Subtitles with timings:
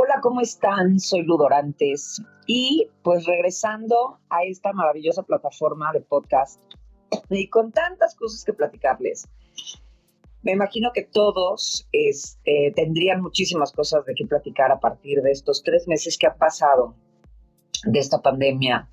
[0.00, 1.00] Hola, ¿cómo están?
[1.00, 6.62] Soy Ludorantes y pues regresando a esta maravillosa plataforma de podcast
[7.30, 9.26] y con tantas cosas que platicarles.
[10.42, 15.64] Me imagino que todos este, tendrían muchísimas cosas de qué platicar a partir de estos
[15.64, 16.94] tres meses que han pasado
[17.82, 18.88] de esta pandemia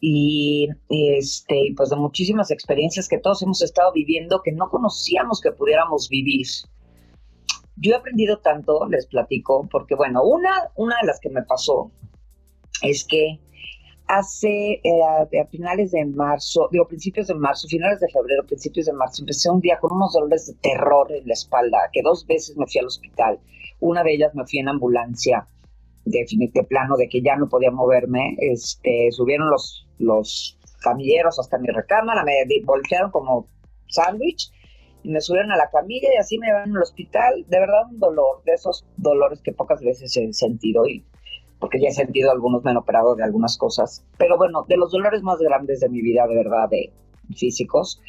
[0.00, 5.50] y este, pues de muchísimas experiencias que todos hemos estado viviendo que no conocíamos que
[5.50, 6.46] pudiéramos vivir.
[7.80, 11.90] Yo he aprendido tanto, les platico, porque bueno, una, una de las que me pasó
[12.82, 13.40] es que
[14.08, 15.02] hace eh,
[15.40, 19.50] a finales de marzo, digo principios de marzo, finales de febrero, principios de marzo, empecé
[19.50, 22.80] un día con unos dolores de terror en la espalda, que dos veces me fui
[22.80, 23.38] al hospital.
[23.80, 25.46] Una de ellas me fui en ambulancia,
[26.04, 28.34] de, de plano de que ya no podía moverme.
[28.38, 32.32] Este, subieron los, los camilleros hasta mi recámara, me
[32.64, 33.46] voltearon como
[33.88, 34.50] sándwich
[35.08, 37.44] me subieron a la camilla y así me van al hospital.
[37.48, 41.04] De verdad, un dolor, de esos dolores que pocas veces he sentido, y,
[41.58, 44.04] porque ya he sentido algunos, me han operado de algunas cosas.
[44.18, 46.92] Pero bueno, de los dolores más grandes de mi vida, de verdad, de
[47.34, 48.00] físicos.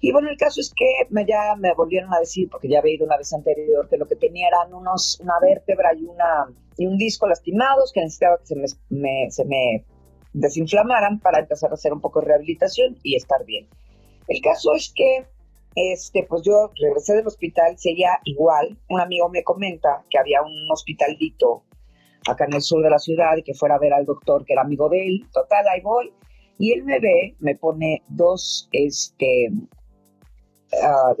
[0.00, 2.94] Y bueno, el caso es que me, ya me volvieron a decir, porque ya había
[2.94, 6.86] ido una vez anterior, que lo que tenía eran unos, una vértebra y, una, y
[6.86, 8.56] un disco lastimados, que necesitaba que se
[8.90, 9.84] me, se me
[10.32, 13.66] desinflamaran para empezar a hacer un poco de rehabilitación y estar bien.
[14.28, 15.26] El caso es que
[15.76, 18.78] este, pues yo regresé del hospital, seguía igual.
[18.88, 21.62] Un amigo me comenta que había un hospitalito
[22.26, 24.54] acá en el sur de la ciudad y que fuera a ver al doctor que
[24.54, 25.26] era amigo de él.
[25.32, 26.12] Total, ahí voy.
[26.58, 29.50] Y él me ve, me pone dos, este,
[30.72, 31.14] uh,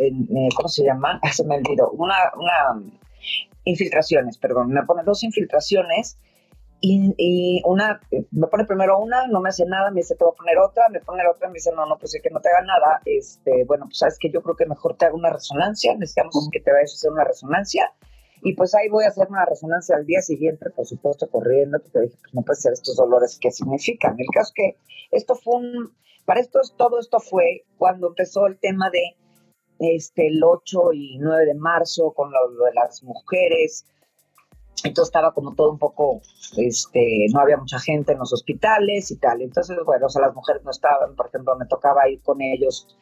[0.56, 1.20] ¿cómo se llama?
[1.32, 1.90] se me olvidó.
[1.90, 2.82] Una, una,
[3.64, 4.70] infiltraciones, perdón.
[4.70, 6.18] Me pone dos infiltraciones
[6.88, 10.36] y, una, me pone primero una, no me hace nada, me dice, te voy a
[10.36, 12.48] poner otra, me pone la otra, me dice, no, no, pues es que no te
[12.48, 13.00] haga nada.
[13.04, 16.60] Este, bueno, pues sabes que yo creo que mejor te haga una resonancia, necesitamos que
[16.60, 17.92] te vayas a hacer una resonancia.
[18.42, 22.00] Y pues ahí voy a hacer una resonancia al día siguiente, por supuesto, corriendo, porque
[22.00, 24.14] dije, pues no puede ser estos dolores, ¿qué significan?
[24.18, 24.76] El caso es que
[25.10, 29.16] esto fue un, para esto, todo esto fue cuando empezó el tema de
[29.78, 33.86] este, el 8 y 9 de marzo con lo de las mujeres,
[34.86, 36.20] entonces estaba como todo un poco,
[36.56, 39.42] este, no había mucha gente en los hospitales y tal.
[39.42, 42.96] Entonces, bueno, o sea, las mujeres no estaban, por ejemplo, me tocaba ir con ellos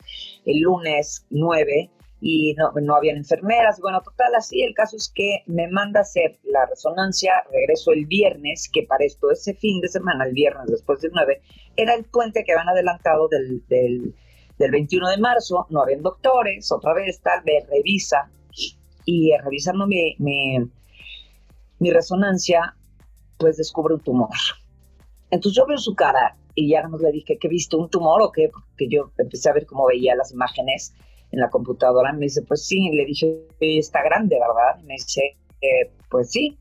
[0.44, 1.91] el lunes 9
[2.21, 3.81] y no, no habían enfermeras.
[3.81, 8.06] Bueno, total, así el caso es que me manda a hacer la resonancia, regreso el
[8.06, 11.41] viernes, que para esto ese fin de semana, el viernes después del 9,
[11.77, 14.15] era el puente que habían adelantado del, del,
[14.59, 18.31] del 21 de marzo, no habían doctores, otra vez tal, me revisa
[19.05, 20.56] y revisando mi mi
[21.81, 22.77] resonancia,
[23.39, 24.31] pues descubre un tumor.
[25.31, 27.77] Entonces yo veo su cara y ya no le dije, ¿qué viste?
[27.77, 28.49] ¿Un tumor o qué?
[28.49, 30.95] Porque yo empecé a ver cómo veía las imágenes
[31.33, 32.12] en la computadora.
[32.12, 32.91] Me dice, pues sí.
[32.93, 34.83] Le dije, está grande, ¿verdad?
[34.85, 36.57] me dice, eh, pues sí.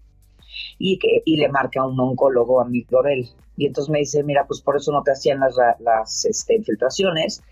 [0.79, 3.29] Y, que, y le marca un oncólogo amigo de él.
[3.57, 7.43] Y entonces me dice, mira, pues por eso no te hacían las, las este, infiltraciones.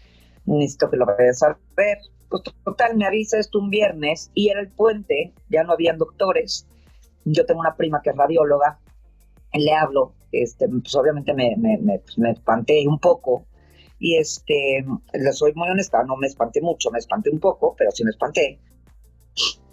[0.46, 2.00] Necesito que lo vayas a ver.
[2.30, 6.66] Pues total, me avisa esto un viernes y era el puente, ya no habían doctores
[7.26, 8.80] yo tengo una prima que es radióloga,
[9.54, 13.46] le hablo, este, pues obviamente me, me, me, pues, me espanté un poco
[14.00, 14.84] y este,
[15.14, 18.10] le soy muy honesta, no me espanté mucho, me espanté un poco, pero sí me
[18.10, 18.60] espanté.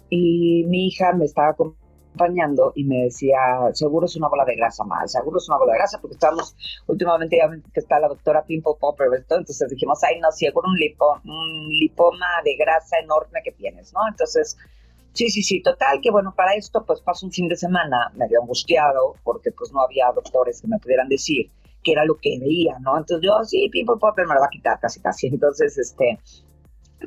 [0.09, 3.37] Y mi hija me estaba acompañando y me decía,
[3.73, 6.55] seguro es una bola de grasa más, seguro es una bola de grasa, porque estamos
[6.85, 11.19] últimamente ya que está la doctora Pimple Popper, entonces dijimos, ay no, seguro un, lipo,
[11.23, 14.01] un lipoma de grasa enorme que tienes, ¿no?
[14.07, 14.57] Entonces
[15.19, 18.41] Sí, sí, sí, total, que bueno, para esto pues pasó un fin de semana medio
[18.41, 21.51] angustiado porque pues no había doctores que me pudieran decir
[21.83, 22.97] qué era lo que veía, ¿no?
[22.97, 25.27] Entonces yo, sí, Pimple Popper me lo va a quitar casi, casi.
[25.27, 26.19] Entonces, este,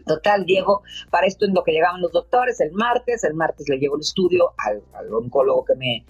[0.05, 3.79] total, llego, para esto en lo que llegaban los doctores, el martes, el martes le
[3.79, 6.05] llevo el estudio al, al oncólogo que me,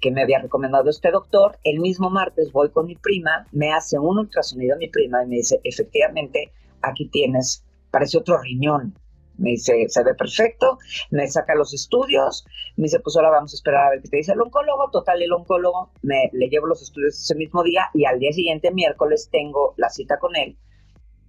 [0.00, 1.58] que me había recomendado este doctor.
[1.64, 5.26] El mismo martes voy con mi prima, me hace un ultrasonido a mi prima y
[5.26, 8.94] me dice, efectivamente, aquí tienes, parece otro riñón.
[9.40, 10.78] Me dice, se ve perfecto,
[11.10, 12.44] me saca los estudios,
[12.76, 14.90] me dice, pues ahora vamos a esperar a ver qué te dice el oncólogo.
[14.90, 18.70] Total, el oncólogo me le llevo los estudios ese mismo día y al día siguiente,
[18.70, 20.56] miércoles, tengo la cita con él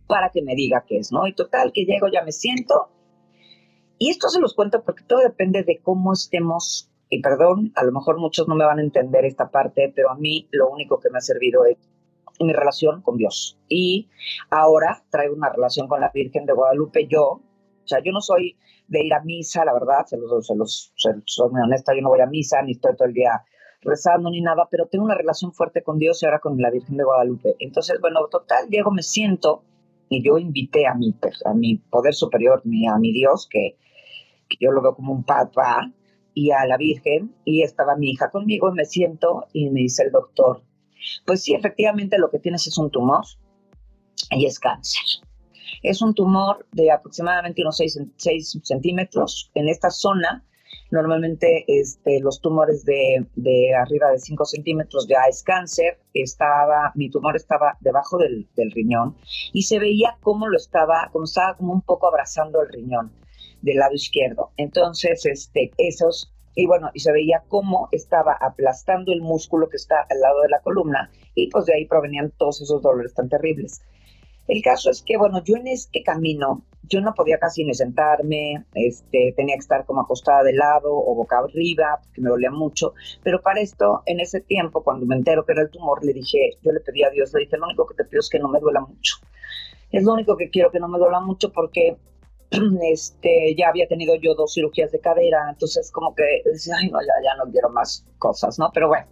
[0.08, 1.26] para que me diga qué es, ¿no?
[1.26, 2.90] Y total, que llego, ya me siento.
[3.98, 7.94] Y esto se los cuento porque todo depende de cómo estemos, y perdón, a lo
[7.94, 11.10] mejor muchos no me van a entender esta parte, pero a mí lo único que
[11.12, 11.78] me ha servido es
[12.40, 13.58] mi relación con Dios.
[13.70, 14.10] Y
[14.50, 17.08] ahora traigo una relación con la Virgen de Guadalupe.
[17.08, 17.42] Yo,
[17.84, 18.58] o sea, yo no soy
[18.88, 22.10] de ir a misa, la verdad, se los, se los, soy muy honesta, yo no
[22.10, 23.44] voy a misa, ni estoy todo el día
[23.82, 26.98] rezando ni nada, pero tengo una relación fuerte con Dios y ahora con la Virgen
[26.98, 27.56] de Guadalupe.
[27.60, 29.64] Entonces, bueno, total, llego, me siento
[30.10, 33.78] y yo invité a mi, a mi poder superior, a mi Dios, que,
[34.50, 35.92] que yo lo veo como un papá,
[36.34, 40.04] y a la Virgen y estaba mi hija conmigo y me siento y me dice
[40.04, 40.64] el doctor,
[41.26, 43.24] pues sí, efectivamente lo que tienes es un tumor
[44.32, 45.02] y es cáncer.
[45.82, 50.44] Es un tumor de aproximadamente unos 6, 6 centímetros en esta zona.
[50.92, 53.26] Normalmente este, los tumores de,
[53.76, 56.00] arriba de 5 centímetros ya es cáncer.
[56.14, 59.16] Estaba, mi tumor estaba debajo del, del riñón
[59.54, 63.12] y se veía cómo lo estaba, como estaba como un poco abrazando el riñón
[63.62, 64.52] del lado izquierdo.
[64.58, 70.06] Entonces, este, esos, y bueno, y se veía cómo estaba aplastando el músculo que está
[70.10, 73.82] al lado de la columna y pues de ahí provenían todos esos dolores tan terribles.
[74.52, 78.66] El caso es que, bueno, yo en este camino, yo no podía casi ni sentarme,
[78.74, 82.94] este, tenía que estar como acostada de lado o boca arriba, porque me dolía mucho,
[83.24, 86.58] pero para esto, en ese tiempo, cuando me entero que era el tumor, le dije,
[86.62, 88.50] yo le pedí a Dios, le dije, lo único que te pido es que no
[88.50, 89.20] me duela mucho.
[89.90, 91.96] Es lo único que quiero que no me duela mucho porque
[92.92, 96.24] este, ya había tenido yo dos cirugías de cadera, entonces como que
[96.78, 98.70] ay, no, ya, ya no quiero más cosas, ¿no?
[98.74, 99.08] Pero bueno,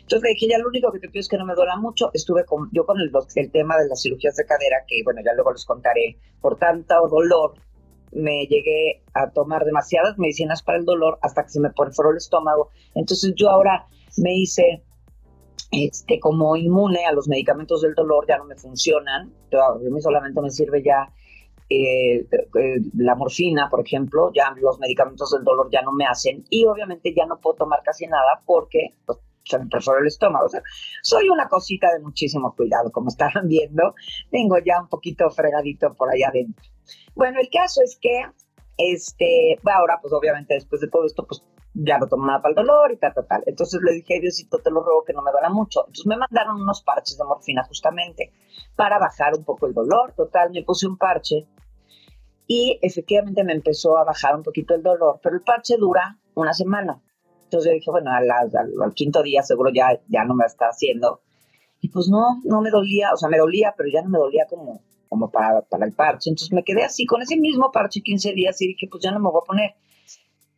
[0.00, 2.10] entonces le dije, ya lo único que te pido es que no me duela mucho.
[2.12, 3.10] Estuve con, yo con el,
[3.50, 7.54] tema de las cirugías de cadera, que bueno, ya luego les contaré, por tanto dolor,
[8.12, 12.16] me llegué a tomar demasiadas medicinas para el dolor hasta que se me perforó el
[12.16, 12.70] estómago.
[12.94, 13.86] Entonces yo ahora
[14.18, 14.84] me hice
[15.70, 19.32] este, como inmune a los medicamentos del dolor, ya no me funcionan.
[19.52, 21.12] a mí solamente me sirve ya
[21.68, 26.44] eh, eh, la morfina, por ejemplo, ya los medicamentos del dolor ya no me hacen
[26.48, 30.46] y obviamente ya no puedo tomar casi nada porque pues, se me perforó el estómago.
[30.46, 30.62] O sea,
[31.02, 33.94] soy una cosita de muchísimo cuidado, como estaban viendo.
[34.30, 36.64] Tengo ya un poquito fregadito por allá adentro.
[37.14, 38.24] Bueno, el caso es que,
[38.76, 41.42] este, ahora, pues obviamente después de todo esto, pues
[41.74, 43.42] ya no tomo nada para el dolor y tal, tal, tal.
[43.46, 45.80] Entonces le dije, Diosito, te lo ruego que no me duela mucho.
[45.80, 48.32] Entonces me mandaron unos parches de morfina justamente
[48.76, 50.14] para bajar un poco el dolor.
[50.16, 51.46] Total, me puse un parche
[52.46, 56.54] y efectivamente me empezó a bajar un poquito el dolor, pero el parche dura una
[56.54, 57.02] semana.
[57.46, 61.20] Entonces yo dije, bueno, al, al, quinto día seguro ya, ya no me está haciendo.
[61.80, 64.46] Y pues no, no me dolía, o sea, me dolía, pero ya no me dolía
[64.50, 66.30] como, como para, para el parche.
[66.30, 69.20] Entonces me quedé así con ese mismo parche 15 días y dije, pues ya no
[69.20, 69.74] me voy a poner.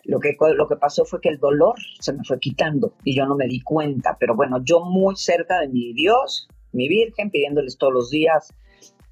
[0.05, 3.27] Lo que, lo que pasó fue que el dolor se me fue quitando y yo
[3.27, 4.17] no me di cuenta.
[4.19, 8.55] Pero bueno, yo muy cerca de mi Dios, mi Virgen, pidiéndoles todos los días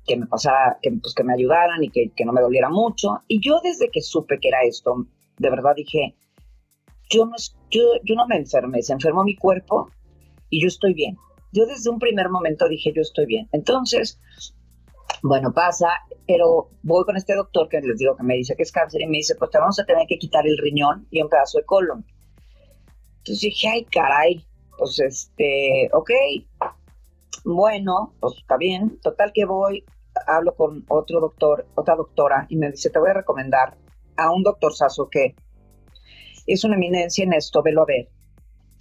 [0.06, 3.20] que me pasara, que, pues, que me ayudaran y que, que no me doliera mucho.
[3.28, 5.06] Y yo desde que supe que era esto,
[5.36, 6.14] de verdad dije,
[7.10, 7.36] yo no,
[7.70, 9.90] yo, yo no me enfermé, se enfermó mi cuerpo
[10.50, 11.16] y yo estoy bien.
[11.52, 13.48] Yo desde un primer momento dije, yo estoy bien.
[13.52, 14.20] Entonces,
[15.22, 15.88] bueno, pasa,
[16.26, 19.06] pero voy con este doctor que les digo que me dice que es cáncer y
[19.06, 21.64] me dice, pues te vamos a tener que quitar el riñón y un pedazo de
[21.64, 22.04] colon.
[23.18, 24.46] Entonces dije, ay, caray,
[24.78, 26.10] pues este, ok,
[27.44, 29.84] bueno, pues está bien, total que voy,
[30.26, 33.76] hablo con otro doctor, otra doctora, y me dice, te voy a recomendar
[34.16, 35.34] a un doctor Sasso que
[36.46, 38.08] es una eminencia en esto, velo a ver.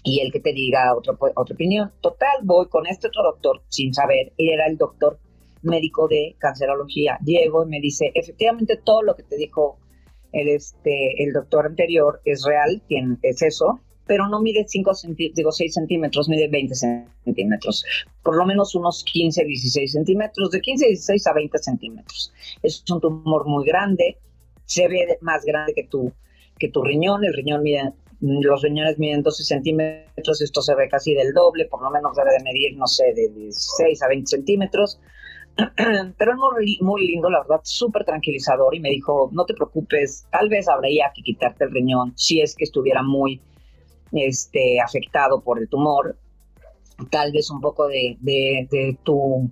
[0.04, 1.92] Y el que te diga otra, otra opinión.
[2.02, 5.20] Total, voy con este otro doctor sin saber, era el doctor
[5.64, 7.18] médico de cancerología.
[7.24, 9.80] Llego y me dice, efectivamente todo lo que te dijo
[10.32, 12.84] el, este, el doctor anterior es real,
[13.22, 14.92] es eso, pero no mide 5
[15.34, 17.86] digo 6 centímetros, mide 20 centímetros,
[18.22, 22.34] por lo menos unos 15, 16 centímetros, de 15, 16 a 20 centímetros.
[22.62, 24.18] Es un tumor muy grande,
[24.66, 26.12] se ve más grande que tu,
[26.58, 31.14] que tu riñón, el riñón mide, los riñones miden 12 centímetros, esto se ve casi
[31.14, 35.00] del doble, por lo menos debe de medir, no sé, de 16 a 20 centímetros.
[36.18, 40.28] Pero es muy, muy lindo, la verdad, súper tranquilizador y me dijo, no te preocupes,
[40.32, 43.42] tal vez habría que quitarte el riñón si es que estuviera muy
[44.12, 46.18] este, afectado por el tumor,
[47.10, 49.50] tal vez un poco de, de, tu,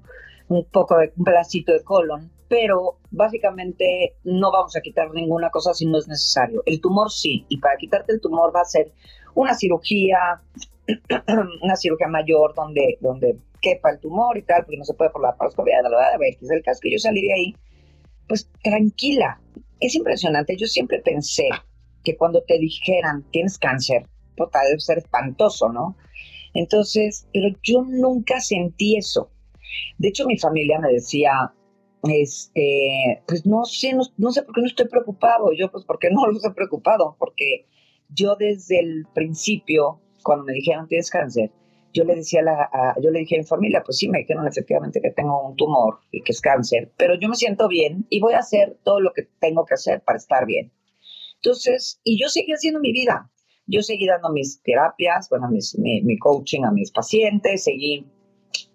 [0.47, 5.73] un poco de un pedacito de colon, pero básicamente no vamos a quitar ninguna cosa
[5.73, 6.61] si no es necesario.
[6.67, 8.91] El tumor sí, y para quitarte el tumor va a ser
[9.33, 10.39] una cirugía,
[11.63, 15.23] una cirugía mayor donde, donde quepa el tumor y tal, porque no se puede por
[15.23, 17.55] la paroscopia, de la ver, que es el caso que yo salí de ahí,
[18.27, 19.41] pues tranquila.
[19.79, 21.49] Es impresionante, yo siempre pensé
[22.03, 24.05] que cuando te dijeran tienes cáncer,
[24.37, 25.97] total, debe ser espantoso, ¿no?
[26.53, 29.31] Entonces, pero yo nunca sentí eso.
[29.97, 31.51] De hecho, mi familia me decía,
[32.03, 35.51] este, pues no sé, no, sé por qué no estoy preocupado.
[35.53, 37.15] Yo, pues, porque no lo estoy preocupado?
[37.17, 37.65] Porque
[38.09, 41.51] yo desde el principio, cuando me dijeron tienes cáncer,
[41.93, 44.47] yo le decía a, la, yo le dije a mi familia, pues sí, me dijeron
[44.47, 48.19] efectivamente que tengo un tumor y que es cáncer, pero yo me siento bien y
[48.19, 50.71] voy a hacer todo lo que tengo que hacer para estar bien.
[51.35, 53.29] Entonces, y yo seguí haciendo mi vida.
[53.65, 58.05] Yo seguí dando mis terapias, bueno, mi, coaching a mis pacientes, seguí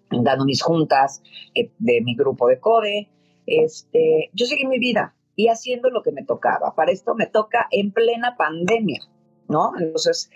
[0.09, 1.21] dando mis juntas
[1.53, 3.09] eh, de mi grupo de CODE.
[3.49, 6.75] Este, yo seguí mi vida y haciendo lo que me tocaba.
[6.75, 9.01] Para esto me toca en plena pandemia.
[9.49, 9.73] ¿no?
[9.77, 10.29] Entonces,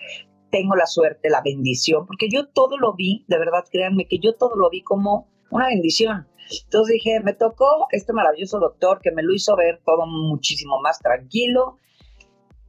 [0.52, 4.36] tengo la suerte, la bendición, porque yo todo lo vi, de verdad, créanme que yo
[4.36, 6.28] todo lo vi como una bendición.
[6.66, 11.00] Entonces dije, me tocó este maravilloso doctor que me lo hizo ver todo muchísimo más
[11.00, 11.80] tranquilo.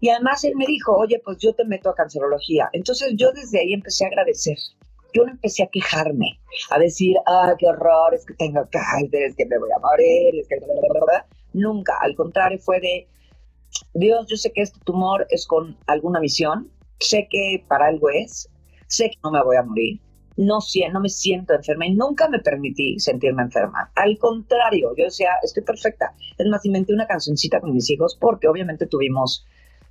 [0.00, 2.68] Y además él me dijo, oye, pues yo te meto a cancerología.
[2.72, 4.56] Entonces yo desde ahí empecé a agradecer.
[5.14, 6.38] Yo no empecé a quejarme,
[6.70, 10.34] a decir, ah, qué horror, es que tengo cáncer, es que me voy a morir,
[10.40, 10.56] es que...
[11.52, 13.06] Nunca, al contrario, fue de,
[13.94, 16.68] Dios, yo sé que este tumor es con alguna misión,
[16.98, 18.48] sé que para algo es,
[18.88, 20.00] sé que no me voy a morir,
[20.36, 20.58] no,
[20.92, 23.92] no me siento enferma y nunca me permití sentirme enferma.
[23.94, 26.12] Al contrario, yo decía, estoy perfecta.
[26.36, 29.46] Es más, inventé una cancioncita con mis hijos porque obviamente tuvimos,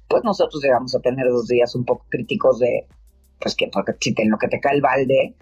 [0.10, 2.86] pues nosotros llegamos a tener dos días un poco críticos de,
[3.40, 5.36] pues que porque si te, en lo que te cae el balde,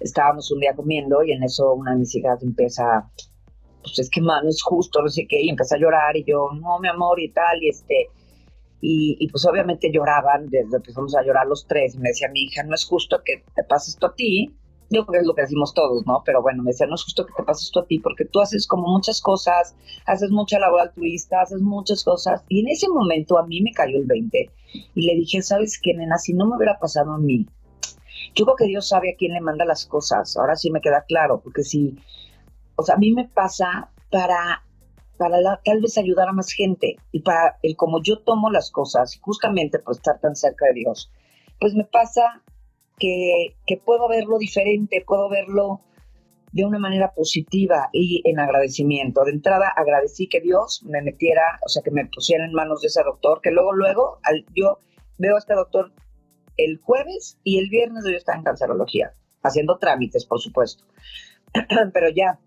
[0.00, 3.10] estábamos un día comiendo y en eso una de mis hijas empieza,
[3.82, 6.48] pues es que mano es justo, no sé qué, y empieza a llorar y yo,
[6.60, 8.08] no, mi amor y tal, y este,
[8.82, 12.62] y, pues obviamente lloraban, desde empezamos a llorar los tres, y me decía mi hija,
[12.62, 14.56] no es justo que te pase esto a ti,
[14.90, 16.22] yo creo que es lo que decimos todos, ¿no?
[16.24, 18.40] Pero bueno, me decía, no es justo que te pase esto a ti, porque tú
[18.40, 23.38] haces como muchas cosas, haces mucha labor altruista, haces muchas cosas, y en ese momento
[23.38, 24.50] a mí me cayó el 20,
[24.94, 26.18] y le dije, ¿sabes qué, nena?
[26.18, 27.46] Si no me hubiera pasado a mí,
[28.34, 31.04] yo creo que Dios sabe a quién le manda las cosas, ahora sí me queda
[31.06, 31.96] claro, porque si,
[32.76, 34.62] o sea, a mí me pasa para
[35.20, 39.18] para tal vez ayudar a más gente y para el como yo tomo las cosas,
[39.20, 41.12] justamente por estar tan cerca de Dios,
[41.60, 42.42] pues me pasa
[43.00, 45.80] que, puedo verlo diferente, puedo verlo
[46.52, 49.24] de una manera positiva y en agradecimiento.
[49.24, 52.88] De entrada agradecí que Dios me metiera, o sea, que me pusiera en manos de
[52.88, 54.78] ese doctor, que luego, luego, al, yo
[55.18, 55.92] veo a este doctor
[56.56, 60.84] el jueves y el viernes yo estaba en cancerología, haciendo trámites, por supuesto.
[61.92, 62.38] Pero ya,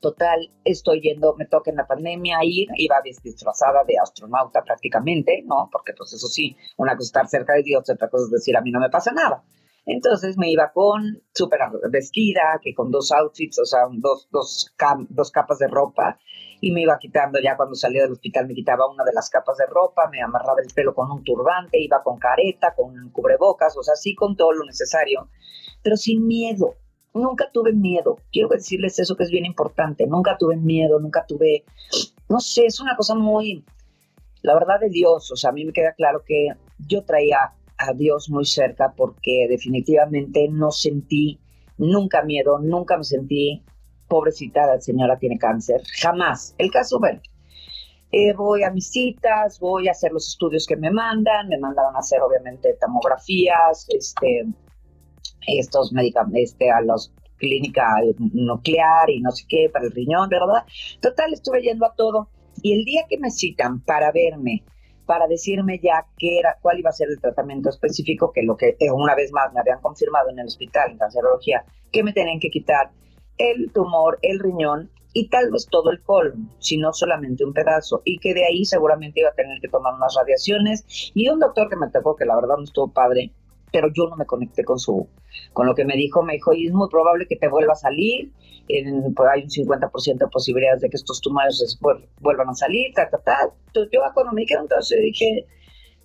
[0.00, 5.68] Total, estoy yendo, me toca en la pandemia ir, iba disfrazada de astronauta prácticamente, ¿no?
[5.70, 8.56] Porque pues eso sí, una cosa es estar cerca de Dios, otra cosa es decir,
[8.56, 9.42] a mí no me pasa nada.
[9.86, 11.60] Entonces me iba con súper
[11.90, 14.74] vestida, que con dos outfits, o sea, dos, dos,
[15.08, 16.18] dos capas de ropa,
[16.60, 19.56] y me iba quitando, ya cuando salía del hospital me quitaba una de las capas
[19.56, 23.82] de ropa, me amarraba el pelo con un turbante, iba con careta, con cubrebocas, o
[23.82, 25.28] sea, sí con todo lo necesario,
[25.82, 26.74] pero sin miedo,
[27.14, 28.18] nunca tuve miedo.
[28.30, 30.06] Quiero decirles eso que es bien importante.
[30.06, 31.64] Nunca tuve miedo, nunca tuve,
[32.28, 33.64] no sé, es una cosa muy,
[34.42, 37.92] la verdad de Dios, o sea, a mí me queda claro que yo traía a
[37.94, 41.40] Dios muy cerca porque definitivamente no sentí
[41.78, 43.62] nunca miedo, nunca me sentí
[44.08, 46.54] pobrecita, la señora tiene cáncer, jamás.
[46.58, 47.20] El caso, bueno,
[48.12, 51.94] eh, voy a mis citas, voy a hacer los estudios que me mandan, me mandaron
[51.94, 54.46] a hacer obviamente tomografías, este,
[55.46, 57.86] estos medicamentos, este, a los clínica
[58.18, 60.64] nuclear y no sé qué para el riñón, ¿verdad?
[61.00, 62.28] Total, estuve yendo a todo.
[62.62, 64.64] Y el día que me citan para verme,
[65.10, 68.76] para decirme ya qué era, cuál iba a ser el tratamiento específico, que lo que
[68.78, 72.38] eh, una vez más me habían confirmado en el hospital, en cancerología, que me tenían
[72.38, 72.92] que quitar
[73.36, 78.02] el tumor, el riñón y tal vez todo el colon, si no solamente un pedazo,
[78.04, 80.84] y que de ahí seguramente iba a tener que tomar unas radiaciones.
[81.12, 83.32] Y un doctor que me tocó, que la verdad no estuvo padre,
[83.72, 85.08] pero yo no me conecté con su,
[85.52, 87.76] con lo que me dijo, me dijo, y es muy probable que te vuelva a
[87.76, 88.32] salir,
[88.68, 91.78] en, pues hay un 50% de posibilidades de que estos tumores
[92.20, 93.52] vuelvan a salir, ta, ta, ta.
[93.66, 95.46] Entonces yo cuando me dijeron, entonces dije,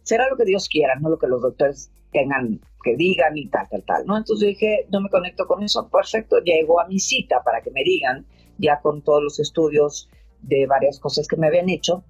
[0.04, 3.68] será lo que Dios quiera, no lo que los doctores tengan que digan y tal,
[3.70, 4.16] tal, tal, ¿no?
[4.16, 7.84] Entonces dije, no me conecto con eso, perfecto, llego a mi cita para que me
[7.84, 8.26] digan,
[8.58, 10.10] ya con todos los estudios
[10.42, 12.04] de varias cosas que me habían hecho,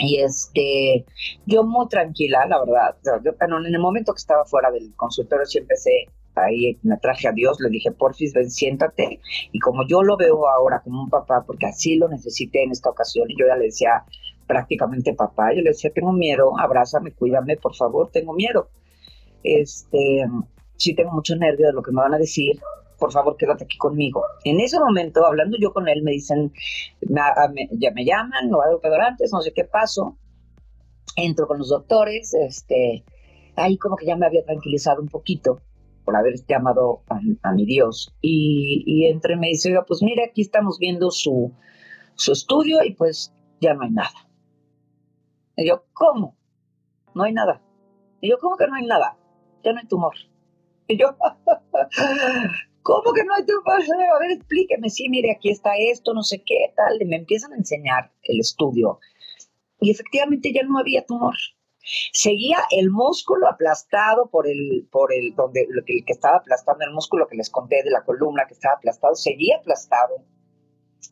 [0.00, 1.04] y este,
[1.46, 2.96] yo muy tranquila, la verdad.
[3.40, 7.58] en el momento que estaba fuera del consultorio, sí empecé ahí, me traje a Dios,
[7.60, 9.20] le dije, porfis, ven, siéntate.
[9.52, 12.90] Y como yo lo veo ahora como un papá, porque así lo necesité en esta
[12.90, 14.04] ocasión, y yo ya le decía
[14.46, 18.68] prácticamente papá, yo le decía, tengo miedo, abrázame, cuídame, por favor, tengo miedo.
[19.42, 20.26] Este,
[20.76, 22.58] sí tengo mucho nervio de lo que me van a decir,
[23.00, 24.22] por favor, quédate aquí conmigo.
[24.44, 26.52] En ese momento, hablando yo con él, me dicen,
[27.00, 30.16] ya me llaman, no algo peor antes, no sé qué pasó.
[31.16, 33.04] Entro con los doctores, este,
[33.56, 35.60] ahí como que ya me había tranquilizado un poquito
[36.04, 38.14] por haber llamado a, mi Dios.
[38.20, 41.52] Y, y entre me dice, pues mire, aquí estamos viendo su,
[42.14, 44.28] su estudio y pues ya no hay nada.
[45.56, 46.36] Y yo, ¿cómo?
[47.14, 47.60] No hay nada.
[48.20, 49.16] Y yo, ¿cómo que no hay nada?
[49.64, 50.14] Ya no hay tumor.
[50.86, 51.16] Y yo,
[52.90, 53.80] ¿Cómo que no hay tumor?
[54.16, 54.90] A ver, explíqueme.
[54.90, 57.00] Sí, mire, aquí está esto, no sé qué, tal.
[57.00, 58.98] Y me empiezan a enseñar el estudio.
[59.78, 61.36] Y efectivamente ya no había tumor.
[62.12, 67.28] Seguía el músculo aplastado por el, por el, donde, el que estaba aplastando, el músculo
[67.28, 70.24] que les conté de la columna que estaba aplastado, seguía aplastado.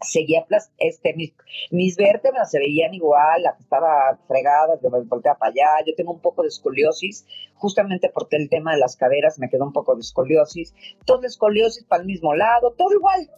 [0.01, 0.47] Seguía,
[0.79, 1.33] este, mis,
[1.71, 6.13] mis, vértebras se veían igual, la que estaba fregada, de voltear para allá, yo tengo
[6.13, 9.95] un poco de escoliosis, justamente porque el tema de las caderas me quedó un poco
[9.95, 13.31] de escoliosis, todo escoliosis para el mismo lado, todo igual,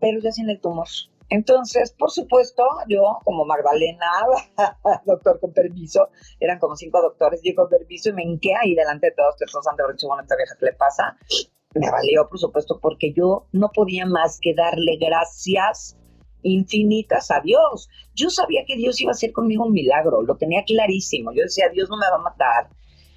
[0.00, 0.88] pero ya sin el tumor.
[1.30, 4.10] Entonces, por supuesto, yo como Magdalena,
[5.04, 6.08] doctor con permiso,
[6.40, 10.06] eran como cinco doctores, yo con permiso y me hinqué ahí delante de todos, dicho,
[10.06, 11.18] bueno, esta vieja, ¿qué le pasa?
[11.74, 15.96] Me valió, por supuesto, porque yo no podía más que darle gracias
[16.42, 17.88] infinitas a Dios.
[18.14, 21.32] Yo sabía que Dios iba a hacer conmigo un milagro, lo tenía clarísimo.
[21.32, 22.68] Yo decía, Dios no me va a matar,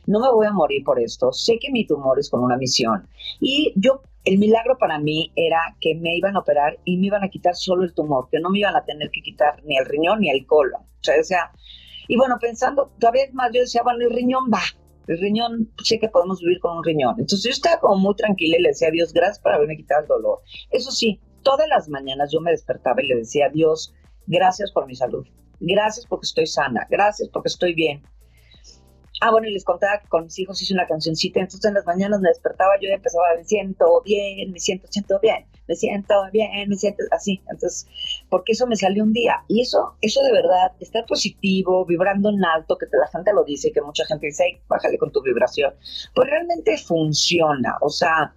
[0.05, 3.07] no me voy a morir por esto, sé que mi tumor es con una misión.
[3.39, 7.23] Y yo, el milagro para mí era que me iban a operar y me iban
[7.23, 9.85] a quitar solo el tumor, que no me iban a tener que quitar ni el
[9.85, 10.81] riñón ni el colon.
[10.81, 11.51] O sea, o sea
[12.07, 14.61] y bueno, pensando todavía más, yo decía, bueno, el riñón va,
[15.07, 17.15] el riñón, sé que podemos vivir con un riñón.
[17.19, 20.01] Entonces yo estaba como muy tranquila y le decía a Dios, gracias por haberme quitado
[20.01, 20.39] el dolor.
[20.69, 23.93] Eso sí, todas las mañanas yo me despertaba y le decía a Dios,
[24.27, 25.25] gracias por mi salud,
[25.59, 28.03] gracias porque estoy sana, gracias porque estoy bien,
[29.23, 31.85] Ah, bueno, y les contaba que con mis hijos hice una cancioncita, entonces en las
[31.85, 36.67] mañanas me despertaba yo empezaba, me siento bien, me siento, siento bien, me siento bien,
[36.67, 37.39] me siento así.
[37.47, 37.87] Entonces,
[38.29, 39.43] porque eso me salió un día.
[39.47, 43.71] Y eso, eso de verdad, estar positivo, vibrando en alto, que la gente lo dice,
[43.71, 45.75] que mucha gente dice, bájale con tu vibración,
[46.15, 47.77] pues realmente funciona.
[47.81, 48.33] O sea,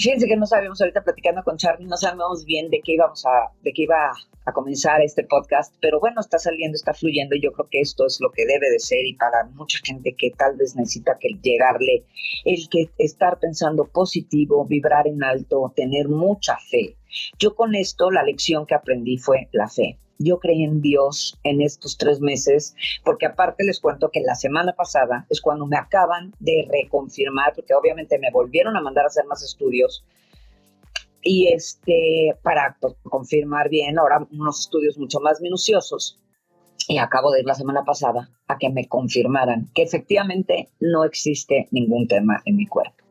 [0.00, 3.52] Fíjense que no sabíamos ahorita platicando con Charlie, no sabíamos bien de qué íbamos a,
[3.60, 4.10] de qué iba
[4.46, 8.06] a comenzar este podcast, pero bueno, está saliendo, está fluyendo y yo creo que esto
[8.06, 11.38] es lo que debe de ser y para mucha gente que tal vez necesita que
[11.42, 12.06] llegarle
[12.46, 16.96] el que estar pensando positivo, vibrar en alto, tener mucha fe.
[17.38, 21.60] Yo con esto la lección que aprendí fue la fe yo creí en Dios en
[21.62, 26.32] estos tres meses, porque aparte les cuento que la semana pasada es cuando me acaban
[26.38, 30.04] de reconfirmar, porque obviamente me volvieron a mandar a hacer más estudios,
[31.22, 36.18] y este, para confirmar bien, ahora unos estudios mucho más minuciosos,
[36.86, 41.68] y acabo de ir la semana pasada a que me confirmaran que efectivamente no existe
[41.70, 43.04] ningún tema en mi cuerpo.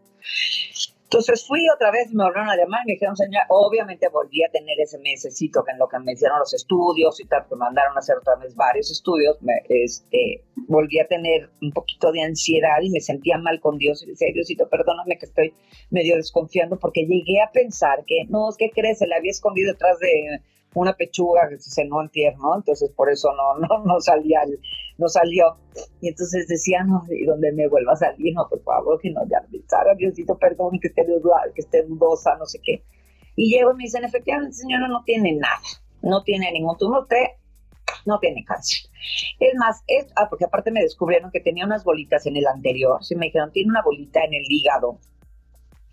[1.11, 4.51] Entonces fui otra vez, me volvieron a llamar y me dijeron, señora, obviamente volví a
[4.51, 7.95] tener ese mesecito que en lo que me hicieron los estudios y tal, que mandaron
[7.95, 12.79] a hacer otra vez varios estudios, me, este, volví a tener un poquito de ansiedad
[12.83, 15.51] y me sentía mal con Dios y le decía, Diosito, perdóname que estoy
[15.89, 19.73] medio desconfiando porque llegué a pensar que, no, es que crees, se le había escondido
[19.73, 20.41] detrás de
[20.73, 24.41] una pechuga que se cenó en tierno, entonces por eso no, no, no salía,
[24.97, 25.57] no salió.
[26.01, 29.21] Y entonces decía, no, y donde me vuelva a salir, no, por favor, que no,
[29.29, 32.83] ya, Sara, Diosito, perdón, que esté dudosa, que esté dudosa, no sé qué.
[33.35, 35.59] Y llego y me dicen, efectivamente, señora, no tiene nada,
[36.01, 37.25] no tiene ningún tumor, usted
[38.05, 38.89] no tiene cáncer.
[39.39, 43.03] Es más, es, ah, porque aparte me descubrieron que tenía unas bolitas en el anterior,
[43.03, 44.99] sí me dijeron, tiene una bolita en el hígado,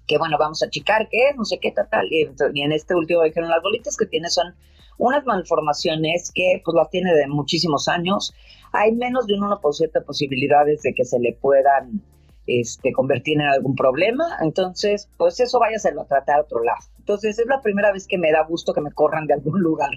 [0.07, 2.07] que bueno, vamos a checar qué es, no sé qué, tal, tal.
[2.11, 2.29] Y,
[2.62, 4.55] en este último dijeron, las bolitas que tiene son
[4.99, 8.35] unas malformaciones que pues las tiene de muchísimos años.
[8.73, 12.03] Hay menos de un 1% de posibilidades de que se le puedan
[12.47, 14.39] este, convertir en algún problema.
[14.41, 16.79] Entonces, pues eso váyaselo a tratar a otro lado.
[16.99, 19.91] Entonces, es la primera vez que me da gusto que me corran de algún lugar.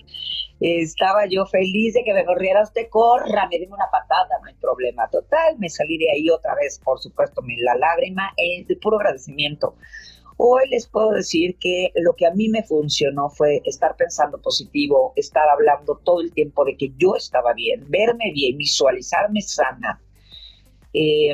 [0.59, 4.55] Estaba yo feliz de que me corriera usted, corra, me dime una patada, no hay
[4.55, 5.09] problema.
[5.09, 8.97] Total, me salí de ahí otra vez, por supuesto, me la lágrima es de puro
[8.97, 9.75] agradecimiento.
[10.41, 15.11] Hoy les puedo decir que lo que a mí me funcionó fue estar pensando positivo,
[15.17, 20.01] estar hablando todo el tiempo de que yo estaba bien, verme bien, visualizarme sana.
[20.93, 21.33] Eh,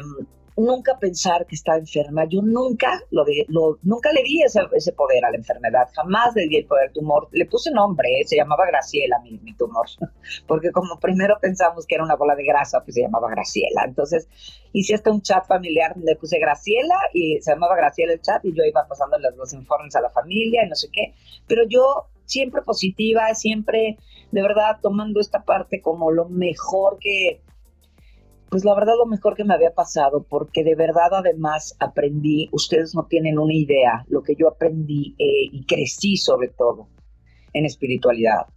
[0.57, 2.25] nunca pensar que estaba enferma.
[2.29, 6.47] Yo nunca lo, lo nunca le di ese, ese, poder a la enfermedad, jamás le
[6.47, 7.27] di el poder al tumor.
[7.31, 8.23] Le puse nombre, ¿eh?
[8.25, 9.85] se llamaba Graciela mi, mi, tumor,
[10.47, 13.83] porque como primero pensamos que era una bola de grasa, pues se llamaba Graciela.
[13.85, 14.27] Entonces
[14.71, 18.53] hice hasta un chat familiar le puse Graciela y se llamaba Graciela el chat y
[18.53, 21.13] yo iba pasando los, los informes a la familia y no sé qué.
[21.47, 23.97] Pero yo siempre positiva, siempre
[24.31, 27.41] de verdad tomando esta parte como lo mejor que
[28.55, 32.95] pues la verdad lo mejor que me había pasado, porque de verdad además aprendí, ustedes
[32.95, 36.87] no tienen una idea, lo que yo aprendí eh, y crecí sobre todo
[37.51, 38.47] en espiritualidad,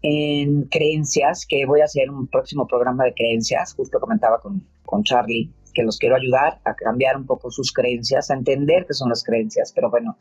[0.00, 5.02] en creencias, que voy a hacer un próximo programa de creencias, justo comentaba con, con
[5.02, 9.08] Charlie, que los quiero ayudar a cambiar un poco sus creencias, a entender qué son
[9.08, 10.18] las creencias, pero bueno,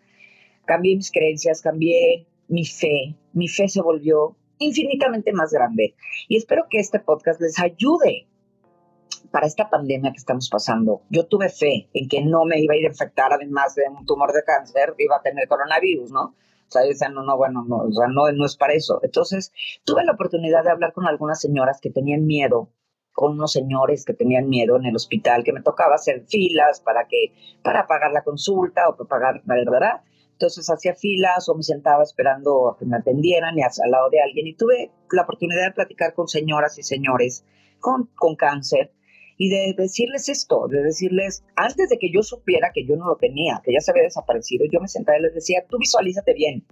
[0.65, 5.93] cambié mis creencias, cambié mi fe, mi fe se volvió infinitamente más grande
[6.27, 8.25] y espero que este podcast les ayude
[9.31, 12.77] para esta pandemia que estamos pasando, yo tuve fe en que no me iba a
[12.77, 16.21] ir a infectar, además de un tumor de cáncer, iba a tener coronavirus, ¿no?
[16.23, 18.99] O sea, yo decía, no, no, bueno, no, o sea, no, no es para eso.
[19.03, 19.51] Entonces,
[19.83, 22.69] tuve la oportunidad de hablar con algunas señoras que tenían miedo,
[23.13, 27.07] con unos señores que tenían miedo en el hospital, que me tocaba hacer filas para
[27.07, 30.01] que, para pagar la consulta o para pagar, ¿verdad?
[30.31, 34.21] Entonces hacía filas o me sentaba esperando a que me atendieran y al lado de
[34.21, 34.47] alguien.
[34.47, 37.45] Y tuve la oportunidad de platicar con señoras y señores
[37.79, 38.91] con, con cáncer
[39.41, 43.15] y de decirles esto, de decirles, antes de que yo supiera que yo no lo
[43.15, 46.63] tenía, que ya se había desaparecido, yo me sentaba y les decía, tú visualízate bien,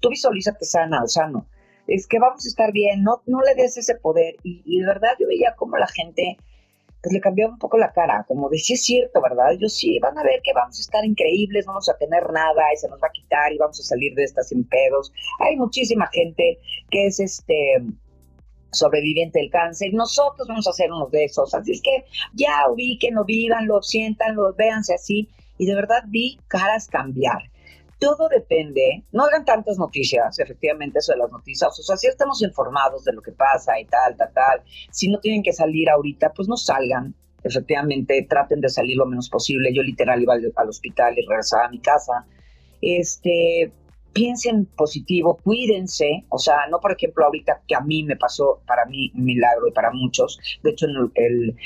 [0.00, 1.46] tú visualízate sana o sano,
[1.86, 4.34] es que vamos a estar bien, no, no le des ese poder.
[4.42, 6.36] Y, de verdad yo veía como la gente
[7.00, 9.52] pues le cambió un poco la cara, como de sí es cierto, ¿verdad?
[9.60, 12.76] Yo sí, van a ver que vamos a estar increíbles, vamos a tener nada y
[12.76, 15.12] se nos va a quitar y vamos a salir de estas sin pedos.
[15.38, 16.58] Hay muchísima gente
[16.90, 17.76] que es este
[18.72, 22.04] sobreviviente del cáncer, nosotros vamos a ser unos de esos, así es que
[22.34, 25.28] ya ubiquen, vivan, lo sientan, lo véanse así,
[25.58, 27.50] y de verdad vi caras cambiar.
[27.98, 32.40] Todo depende, no hagan tantas noticias, efectivamente, eso de las noticias, o sea, si estamos
[32.42, 36.32] informados de lo que pasa y tal, tal, tal, si no tienen que salir ahorita,
[36.34, 40.68] pues no salgan, efectivamente, traten de salir lo menos posible, yo literal iba al, al
[40.68, 42.24] hospital y regresaba a mi casa,
[42.80, 43.70] este,
[44.12, 48.84] piensen positivo, cuídense, o sea, no por ejemplo ahorita que a mí me pasó, para
[48.86, 51.56] mí un milagro y para muchos, de hecho el,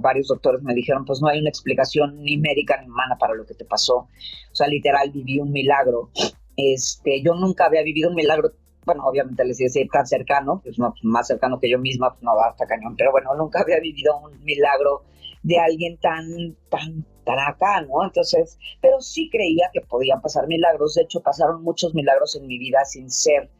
[0.00, 3.46] varios doctores me dijeron, pues no hay una explicación ni médica ni humana para lo
[3.46, 6.10] que te pasó, o sea, literal viví un milagro,
[6.56, 8.52] este, yo nunca había vivido un milagro,
[8.84, 12.66] bueno, obviamente les decía tan cercano, pues más cercano que yo misma, pues no, hasta
[12.66, 15.02] cañón, pero bueno, nunca había vivido un milagro
[15.42, 18.04] de alguien tan, tan tan acá, ¿no?
[18.04, 20.94] Entonces, pero sí creía que podían pasar milagros.
[20.94, 23.50] De hecho, pasaron muchos milagros en mi vida sin ser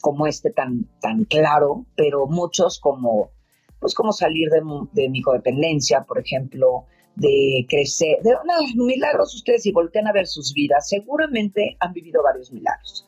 [0.00, 3.30] como este tan, tan claro, pero muchos como,
[3.78, 9.72] pues como salir de, mi codependencia, por ejemplo, de crecer, de no, milagros ustedes si
[9.72, 13.06] voltean a ver sus vidas, seguramente han vivido varios milagros.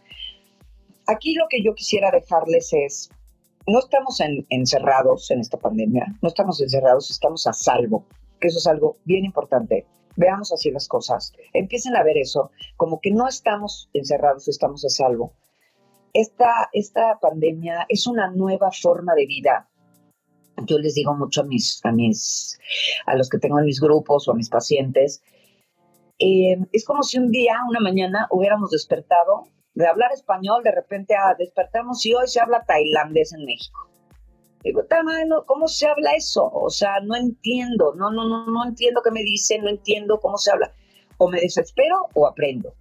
[1.06, 3.10] Aquí lo que yo quisiera dejarles es,
[3.66, 8.04] no estamos encerrados en esta pandemia, no estamos encerrados, estamos a salvo
[8.42, 9.86] que eso es algo bien importante.
[10.16, 11.32] Veamos así las cosas.
[11.54, 15.32] Empiecen a ver eso, como que no estamos encerrados, estamos a salvo.
[16.12, 19.70] Esta, esta pandemia es una nueva forma de vida.
[20.66, 22.60] Yo les digo mucho a mis, a mis,
[23.06, 25.22] a los que tengo en mis grupos o a mis pacientes,
[26.18, 31.14] eh, es como si un día, una mañana, hubiéramos despertado de hablar español, de repente
[31.14, 33.88] ah, despertamos y hoy se habla tailandés en México.
[34.62, 34.82] Digo,
[35.46, 36.48] ¿cómo se habla eso?
[36.52, 40.38] O sea, no entiendo, no, no, no, no entiendo qué me dicen, no entiendo cómo
[40.38, 40.72] se habla.
[41.18, 42.74] O me desespero o aprendo.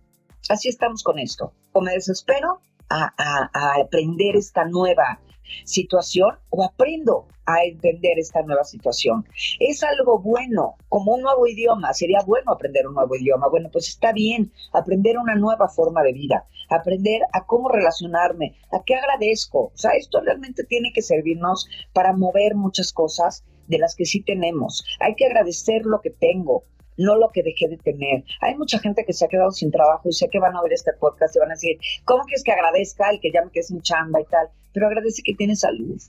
[0.50, 1.54] Así estamos con esto.
[1.74, 5.20] O me desespero a, a aprender esta nueva
[5.64, 9.26] situación o aprendo a entender esta nueva situación.
[9.60, 13.48] Es algo bueno, como un nuevo idioma, sería bueno aprender un nuevo idioma.
[13.50, 18.84] Bueno, pues está bien aprender una nueva forma de vida, aprender a cómo relacionarme, a
[18.86, 19.72] qué agradezco.
[19.74, 24.22] O sea, esto realmente tiene que servirnos para mover muchas cosas de las que sí
[24.22, 24.84] tenemos.
[25.00, 26.64] Hay que agradecer lo que tengo,
[27.02, 28.24] no lo que dejé de tener.
[28.42, 30.74] Hay mucha gente que se ha quedado sin trabajo y sé que van a ver
[30.74, 33.64] este podcast y van a decir, ¿cómo quieres que agradezca el que ya me quedé
[33.64, 34.48] sin chamba y tal?
[34.74, 36.00] Pero agradece que tienes salud.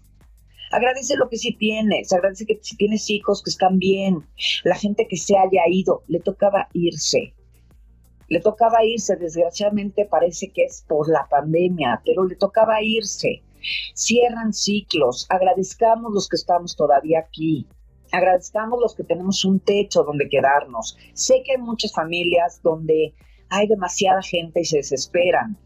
[0.71, 4.27] Agradece lo que sí tienes, agradece que si tienes hijos que están bien,
[4.65, 7.35] la gente que se haya ido, le tocaba irse.
[8.29, 13.43] Le tocaba irse, desgraciadamente parece que es por la pandemia, pero le tocaba irse.
[13.95, 17.67] Cierran ciclos, agradezcamos los que estamos todavía aquí,
[18.13, 20.97] agradezcamos los que tenemos un techo donde quedarnos.
[21.15, 23.15] Sé que hay muchas familias donde
[23.49, 25.57] hay demasiada gente y se desesperan.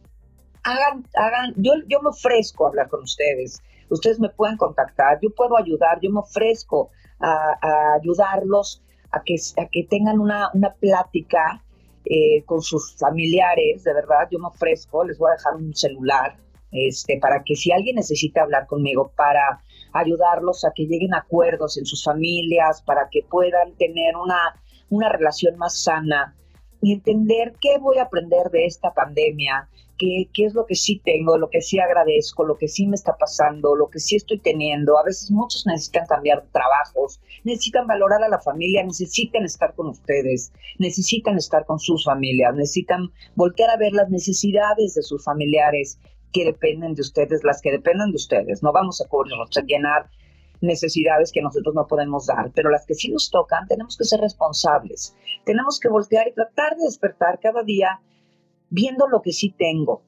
[0.63, 3.63] Hagan, hagan, yo, yo me ofrezco a hablar con ustedes.
[3.91, 8.83] Ustedes me pueden contactar, yo puedo ayudar, yo me ofrezco a, ayudarlos
[9.13, 11.63] a que, a que tengan una, una plática
[12.05, 16.37] eh, con sus familiares, de verdad, yo me ofrezco, les voy a dejar un celular
[16.77, 19.61] este, para que si alguien necesita hablar conmigo para
[19.93, 24.61] ayudarlos a que lleguen a acuerdos en sus familias, para que puedan tener una,
[24.91, 26.37] una relación más sana
[26.83, 31.01] y entender qué voy a aprender de esta pandemia, qué, qué es lo que sí
[31.05, 34.39] tengo, lo que sí agradezco, lo que sí me está pasando, lo que sí estoy
[34.39, 34.99] teniendo.
[34.99, 40.53] A veces muchos necesitan cambiar trabajos, necesitan valorar a la familia, necesitan estar con ustedes,
[40.79, 45.99] necesitan estar con sus familias, necesitan voltear a ver las necesidades de sus familiares
[46.37, 48.62] que dependen de ustedes, las que dependen de ustedes.
[48.62, 50.11] No vamos a cubrirnos, a llenar
[50.61, 54.20] necesidades que nosotros no podemos dar, pero las que sí nos tocan, tenemos que ser
[54.20, 55.16] responsables.
[55.46, 58.03] Tenemos que voltear y tratar de despertar cada día
[58.68, 60.03] viendo lo que sí tengo.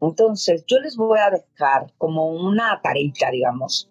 [0.00, 3.90] Entonces, yo les voy a dejar como una tareita, digamos.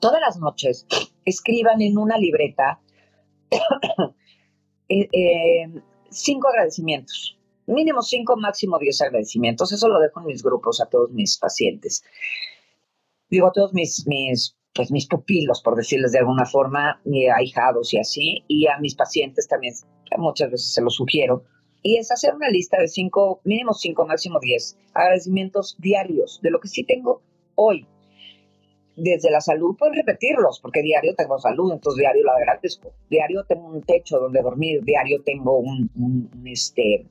[0.00, 0.86] Todas las noches
[1.24, 2.80] escriban en una libreta
[4.90, 7.37] eh, eh, cinco agradecimientos
[7.68, 9.72] mínimo cinco, máximo diez agradecimientos.
[9.72, 12.02] Eso lo dejo en mis grupos a todos mis pacientes.
[13.30, 17.00] Digo, a todos mis, mis, pues mis pupilos, por decirles de alguna forma,
[17.34, 19.74] ahijados y así, y a mis pacientes también
[20.16, 21.44] muchas veces se lo sugiero.
[21.82, 26.58] Y es hacer una lista de cinco, mínimo cinco, máximo diez agradecimientos diarios de lo
[26.58, 27.22] que sí tengo
[27.54, 27.86] hoy.
[28.96, 32.92] Desde la salud, puedo repetirlos, porque diario tengo salud, entonces diario la agradezco.
[33.08, 37.06] Diario tengo un techo donde dormir, diario tengo un, un este,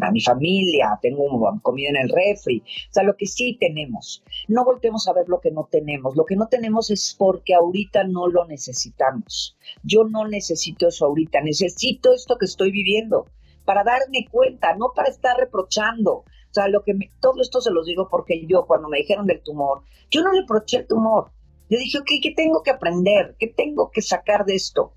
[0.00, 1.24] a mi familia, tengo
[1.62, 4.22] comida en el refri, o sea, lo que sí tenemos.
[4.48, 6.16] No voltemos a ver lo que no tenemos.
[6.16, 9.56] Lo que no tenemos es porque ahorita no lo necesitamos.
[9.82, 13.26] Yo no necesito eso ahorita, necesito esto que estoy viviendo
[13.64, 16.12] para darme cuenta, no para estar reprochando.
[16.12, 19.42] O sea, lo que todo esto se los digo porque yo cuando me dijeron del
[19.42, 21.30] tumor, yo no reproché el tumor.
[21.70, 23.34] Yo dije, ok, ¿qué tengo que aprender?
[23.38, 24.92] ¿Qué tengo que sacar de esto?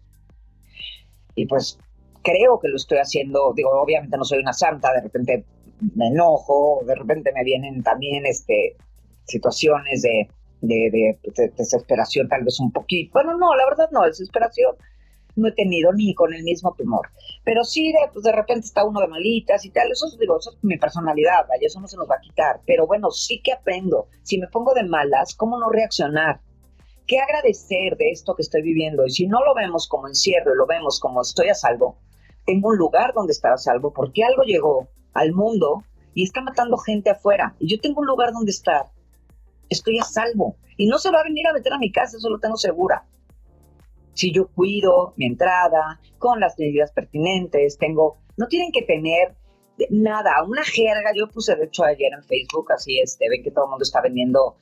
[1.33, 1.79] Y pues
[2.25, 5.45] creo que lo estoy haciendo, digo, obviamente no soy una santa, de repente
[5.95, 8.75] me enojo, de repente me vienen también este,
[9.25, 10.27] situaciones de,
[10.61, 11.17] de,
[11.55, 13.11] desesperación, tal vez un poquito.
[13.13, 14.75] Bueno, no, la verdad no, desesperación
[15.35, 17.09] no he tenido ni con el mismo tumor.
[17.43, 20.51] Pero sí, de, pues de repente está uno de malitas y tal, eso, digo, eso
[20.51, 22.61] es mi personalidad, vaya, eso no se nos va a quitar.
[22.65, 24.07] Pero bueno, sí que aprendo.
[24.23, 26.39] Si me pongo de malas, ¿cómo no reaccionar?
[27.05, 29.05] ¿Qué agradecer de esto que estoy viviendo?
[29.05, 31.97] Y si no lo vemos como encierro, lo vemos como estoy a salvo,
[32.45, 36.77] tengo un lugar donde estar a salvo, porque algo llegó al mundo y está matando
[36.77, 37.55] gente afuera.
[37.59, 38.85] Y yo tengo un lugar donde estar.
[39.69, 40.55] Estoy a salvo.
[40.77, 43.05] Y no se va a venir a meter a mi casa, eso lo tengo segura.
[44.13, 49.35] Si yo cuido mi entrada con las medidas pertinentes, tengo, no tienen que tener
[49.89, 51.11] nada, una jerga.
[51.15, 54.01] Yo puse, de hecho, ayer en Facebook, así este, ven que todo el mundo está
[54.01, 54.55] vendiendo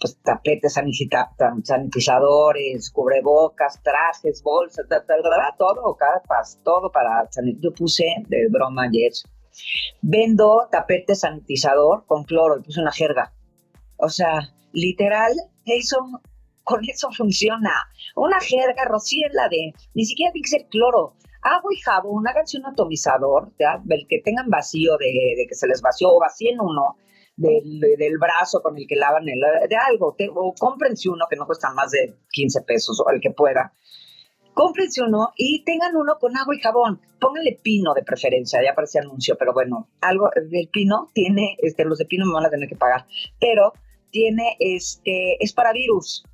[0.00, 4.86] pues, tapetes sanitizadores, cubrebocas, trajes, bolsas,
[5.58, 7.28] todo, capas, todo para
[7.60, 9.12] Yo puse de broma ayer.
[10.00, 13.34] Vendo tapete sanitizador con cloro y puse una jerga.
[13.98, 15.34] O sea, literal,
[15.66, 15.98] eso,
[16.64, 17.74] con eso funciona.
[18.16, 18.84] Una jerga,
[19.32, 21.12] la de, ni siquiera tiene que ser cloro.
[21.42, 23.82] Agua y jabón, háganse un atomizador, ¿ya?
[23.88, 26.96] el que tengan vacío de, de que se les vació o vacíen uno
[27.40, 31.72] del, brazo con el que lavan el, de algo, o cómprense uno que no cuesta
[31.72, 33.72] más de 15 pesos o el que pueda.
[34.54, 37.00] Cómprense uno y tengan uno con agua y jabón.
[37.20, 41.98] Pónganle pino de preferencia, ya parece anuncio, pero bueno, algo del pino tiene, este, los
[41.98, 43.06] de pino me van a tener que pagar,
[43.40, 43.72] pero
[44.10, 46.24] tiene, este, es para virus.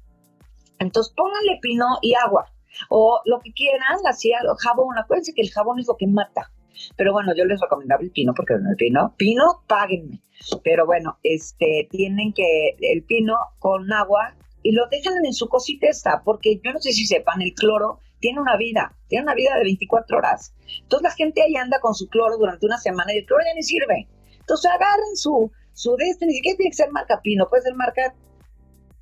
[0.78, 2.50] Entonces pónganle pino y agua
[2.88, 4.98] o lo que quieran, así jabón.
[4.98, 6.50] Acuérdense que el jabón es lo que mata.
[6.96, 10.22] Pero bueno, yo les recomendaba el pino porque el pino, pino, páguenme.
[10.62, 15.88] Pero bueno, este, tienen que, el pino con agua y lo dejan en su cosita
[15.88, 19.54] esta, porque yo no sé si sepan, el cloro tiene una vida, tiene una vida
[19.56, 20.54] de 24 horas.
[20.82, 23.54] Entonces la gente ahí anda con su cloro durante una semana y el cloro ya
[23.54, 24.08] ni sirve.
[24.40, 27.74] Entonces agarren su, su de este, ni siquiera tiene que ser marca pino, puede ser
[27.74, 28.14] marca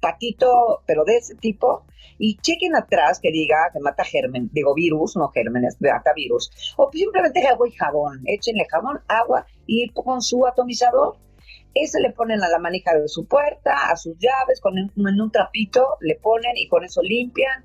[0.05, 1.87] patito, pero de ese tipo,
[2.19, 6.90] y chequen atrás que diga que mata germen, digo virus, no gérmenes, mata virus, o
[6.93, 11.17] simplemente agua y jabón, échenle jabón, agua y con su atomizador,
[11.75, 15.31] ese le ponen a la manija de su puerta, a sus llaves, con en un
[15.31, 17.64] trapito le ponen y con eso limpian,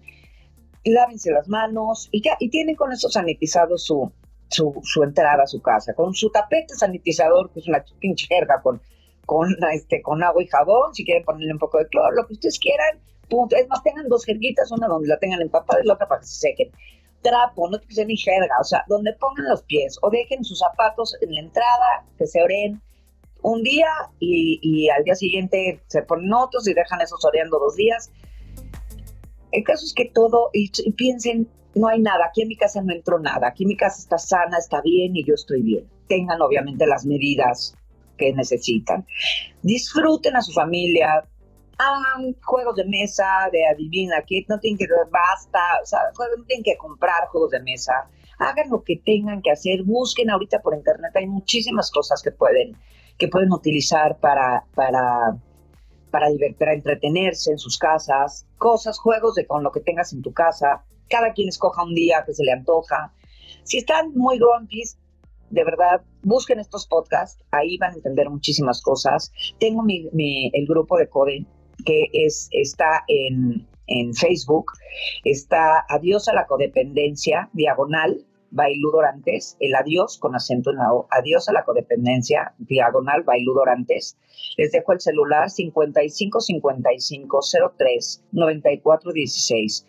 [0.85, 4.11] lávense las manos y ya, y tienen con eso sanitizado su,
[4.47, 8.81] su, entrada a su casa, con su tapete sanitizador, que es una pinche jerga con
[9.29, 12.33] con, este, con agua y jabón, si quieren ponerle un poco de cloro, lo que
[12.33, 13.55] ustedes quieran, punto.
[13.55, 16.25] Es más, tengan dos jerguitas, una donde la tengan empapada y la otra para que
[16.25, 16.71] se sequen.
[17.21, 21.15] Trapo, no tiene ni jerga, o sea, donde pongan los pies o dejen sus zapatos
[21.21, 22.81] en la entrada, que se oren
[23.43, 23.85] un día
[24.17, 28.11] y, al día siguiente se ponen otros y dejan esos oreando dos días.
[29.51, 32.81] El caso es que todo, y, y piensen, no hay nada, aquí en mi casa
[32.81, 35.87] no entró nada, aquí en mi casa está sana, está bien y yo estoy bien.
[36.07, 37.75] Tengan obviamente las medidas
[38.19, 39.07] que necesitan.
[39.63, 41.23] Disfruten a su familia,
[41.79, 45.99] hagan juegos de mesa, de adivina, que no tienen que, basta, o sea,
[46.37, 47.93] no tienen que comprar juegos de mesa,
[48.37, 52.75] hagan lo que tengan que hacer, busquen ahorita por internet, hay muchísimas cosas que pueden,
[53.17, 55.37] que pueden utilizar para, para,
[56.11, 60.33] para divertir, entretenerse en sus casas, cosas, juegos de con lo que tengas en tu
[60.33, 63.13] casa, cada quien escoja un día que se le antoja.
[63.63, 64.83] Si están muy grumpy,
[65.49, 69.31] de verdad, busquen estos podcasts, ahí van a entender muchísimas cosas.
[69.59, 71.45] Tengo mi, el grupo de Code
[71.85, 74.73] que es, está en, en Facebook,
[75.23, 81.07] está Adiós a la codependencia, diagonal, Bailú Dorantes, el adiós con acento en la O,
[81.11, 84.17] adiós a la codependencia, diagonal Bailú Dorantes.
[84.57, 87.39] Les dejo el celular 55 55
[87.77, 89.85] 03 94 16.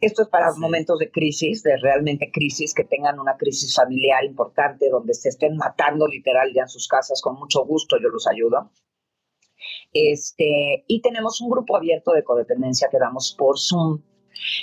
[0.00, 4.90] Esto es para momentos de crisis, de realmente crisis, que tengan una crisis familiar importante,
[4.90, 8.70] donde se estén matando literal ya en sus casas, con mucho gusto yo los ayudo.
[9.92, 14.02] Este, y tenemos un grupo abierto de codependencia que damos por Zoom.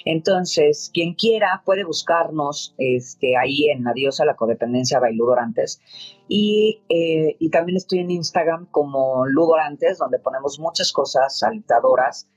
[0.05, 5.81] Entonces, quien quiera puede buscarnos este, ahí en Adiós a la Codependencia by Ludorantes.
[6.27, 12.27] Y, eh, y también estoy en Instagram como Ludorantes, donde ponemos muchas cosas alentadoras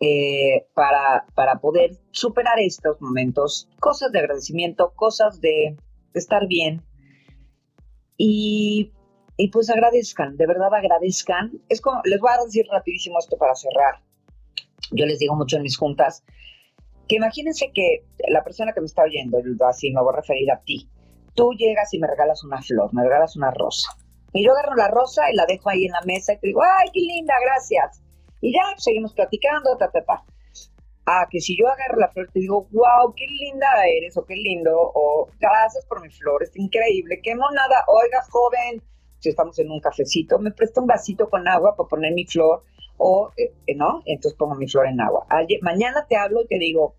[0.00, 5.76] eh, para, para poder superar estos momentos, cosas de agradecimiento, cosas de,
[6.14, 6.82] estar bien.
[8.16, 8.92] Y,
[9.36, 11.52] y, pues agradezcan, de verdad agradezcan.
[11.68, 14.02] Es como, les voy a decir rapidísimo esto para cerrar.
[14.92, 16.24] Yo les digo mucho en mis juntas,
[17.08, 20.60] que imagínense que la persona que me está oyendo, así me voy a referir a
[20.60, 20.88] ti,
[21.34, 23.90] tú llegas y me regalas una flor, me regalas una rosa.
[24.32, 26.60] Y yo agarro la rosa y la dejo ahí en la mesa y te digo,
[26.62, 28.02] ay, qué linda, gracias.
[28.40, 30.24] Y ya seguimos platicando, ta, ta, ta.
[31.06, 34.36] Ah, que si yo agarro la flor te digo, wow, qué linda eres, o qué
[34.36, 38.82] lindo, o gracias por mi flor, es increíble, qué monada, oiga, joven,
[39.18, 42.62] si estamos en un cafecito, me presta un vasito con agua para poner mi flor,
[42.98, 44.02] o, eh, ¿no?
[44.04, 45.26] Entonces pongo mi flor en agua.
[45.62, 46.94] mañana te hablo y te digo,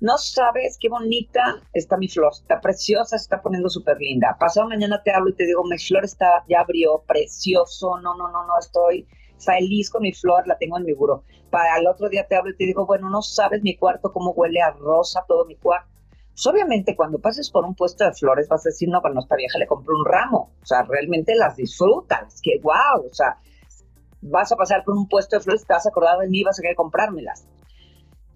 [0.00, 4.36] no sabes qué bonita está mi flor, está preciosa, se está poniendo súper linda.
[4.38, 8.30] Pasado mañana te hablo y te digo, mi flor está, ya abrió, precioso, no, no,
[8.30, 9.06] no, no, estoy
[9.44, 11.24] feliz con mi flor, la tengo en mi buró.
[11.50, 14.30] Para el otro día te hablo y te digo, bueno, no sabes mi cuarto cómo
[14.32, 15.88] huele a rosa todo mi cuarto.
[16.32, 19.36] Pues obviamente cuando pases por un puesto de flores vas a decir, no, bueno, esta
[19.36, 20.52] vieja le compró un ramo.
[20.62, 23.36] O sea, realmente las disfrutas, que wow, o sea,
[24.22, 26.58] vas a pasar por un puesto de flores, te vas a acordar de mí, vas
[26.58, 27.46] a querer comprármelas.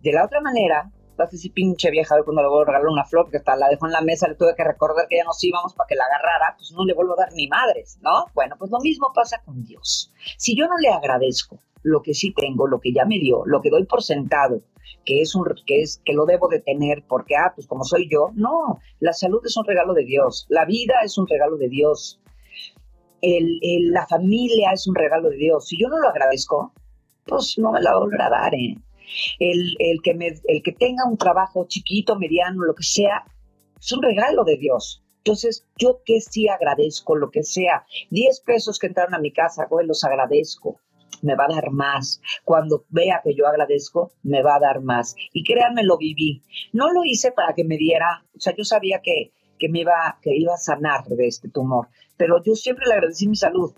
[0.03, 2.67] De la otra manera, vas a decir, pinche vieja, a ver cuando le voy a
[2.67, 5.17] regalar una flor, porque hasta la dejó en la mesa, le tuve que recordar que
[5.17, 7.99] ya nos íbamos para que la agarrara, pues no le vuelvo a dar ni madres,
[8.03, 8.27] ¿no?
[8.35, 10.13] Bueno, pues lo mismo pasa con Dios.
[10.37, 13.61] Si yo no le agradezco lo que sí tengo, lo que ya me dio, lo
[13.63, 14.63] que doy por sentado,
[15.05, 18.09] que es un que es que lo debo de tener porque ah, pues como soy
[18.11, 21.69] yo, no, la salud es un regalo de Dios, la vida es un regalo de
[21.69, 22.21] Dios.
[23.23, 23.59] El,
[23.93, 25.67] la familia es un regalo de Dios.
[25.67, 26.73] Si yo no lo agradezco,
[27.25, 28.77] pues no me la volverá a dar, ¿eh?
[29.39, 30.11] El, que
[30.45, 33.25] el que tenga un trabajo chiquito, mediano, lo que sea,
[33.81, 35.03] es un regalo de Dios.
[35.19, 37.85] Entonces, yo que sí agradezco lo que sea.
[38.11, 40.81] 10 pesos que entraron a mi casa, güey, los agradezco.
[41.23, 42.21] Me va a dar más.
[42.45, 45.17] Cuando vea que yo agradezco, me va a dar más.
[45.33, 46.43] Y créanme, lo viví.
[46.73, 50.19] No lo hice para que me diera, o sea, yo sabía que, que me iba,
[50.23, 53.73] que iba a sanar de este tumor, pero yo siempre le agradecí mi salud.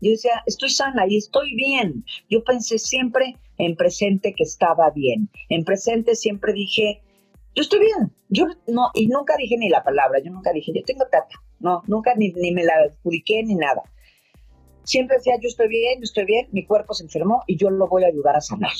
[0.00, 2.04] Yo decía, estoy sana y estoy bien.
[2.28, 5.30] Yo pensé siempre en presente que estaba bien.
[5.48, 7.02] En presente siempre dije,
[7.54, 8.12] yo estoy bien.
[8.28, 11.36] Yo no, y nunca dije ni la palabra, yo nunca dije, yo tengo tata.
[11.60, 13.82] No, nunca ni, ni me la adjudiqué ni nada.
[14.82, 17.88] Siempre decía, yo estoy bien, yo estoy bien, mi cuerpo se enfermó y yo lo
[17.88, 18.72] voy a ayudar a sanar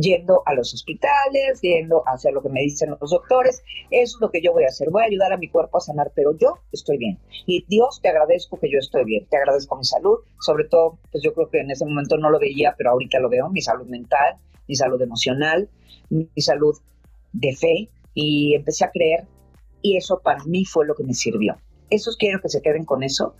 [0.00, 3.62] yendo a los hospitales, yendo a hacer lo que me dicen los doctores.
[3.90, 4.90] Eso es lo que yo voy a hacer.
[4.90, 7.18] Voy a ayudar a mi cuerpo a sanar, pero yo estoy bien.
[7.46, 9.26] Y Dios, te agradezco que yo estoy bien.
[9.30, 10.18] Te agradezco mi salud.
[10.40, 13.28] Sobre todo, pues yo creo que en ese momento no lo veía, pero ahorita lo
[13.28, 13.48] veo.
[13.50, 15.68] Mi salud mental, mi salud emocional,
[16.10, 16.76] mi salud
[17.32, 17.88] de fe.
[18.14, 19.26] Y empecé a creer.
[19.80, 21.56] Y eso para mí fue lo que me sirvió.
[21.90, 23.36] Eso quiero que se queden con eso.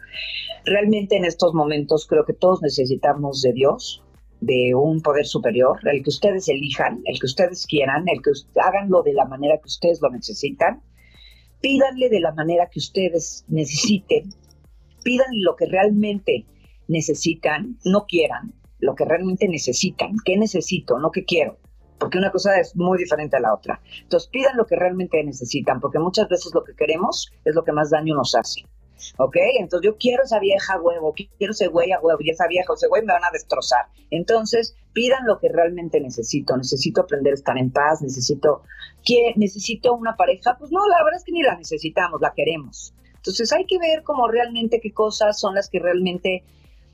[0.64, 4.03] Realmente en estos momentos creo que todos necesitamos de Dios,
[4.46, 8.30] de un poder superior, el que ustedes elijan, el que ustedes quieran, el que
[8.60, 10.82] haganlo de la manera que ustedes lo necesitan,
[11.60, 14.28] pídanle de la manera que ustedes necesiten,
[15.02, 16.46] pídanle lo que realmente
[16.88, 21.58] necesitan, no quieran, lo que realmente necesitan, qué necesito, no qué quiero,
[21.98, 23.80] porque una cosa es muy diferente a la otra.
[24.02, 27.72] Entonces pidan lo que realmente necesitan, porque muchas veces lo que queremos es lo que
[27.72, 28.62] más daño nos hace.
[29.18, 29.36] ¿Ok?
[29.58, 32.76] Entonces yo quiero esa vieja huevo, quiero ese güey a huevo, y esa vieja o
[32.76, 33.86] ese güey me van a destrozar.
[34.10, 38.62] Entonces pidan lo que realmente necesito, necesito aprender a estar en paz, necesito,
[39.04, 42.94] que necesito una pareja, pues no, la verdad es que ni la necesitamos, la queremos.
[43.16, 46.44] Entonces hay que ver como realmente qué cosas son las que realmente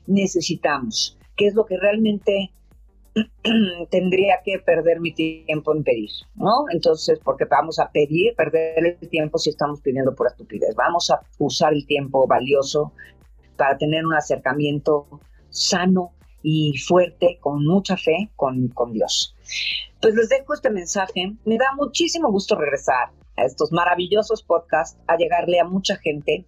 [0.07, 2.51] necesitamos, qué es lo que realmente
[3.89, 6.65] tendría que perder mi tiempo en pedir, ¿no?
[6.71, 10.75] Entonces, porque vamos a pedir, perder el tiempo si estamos pidiendo por estupidez.
[10.75, 12.93] Vamos a usar el tiempo valioso
[13.57, 15.07] para tener un acercamiento
[15.49, 19.35] sano y fuerte, con mucha fe, con, con Dios.
[20.01, 21.35] Pues les dejo este mensaje.
[21.45, 26.45] Me da muchísimo gusto regresar a estos maravillosos podcasts, a llegarle a mucha gente.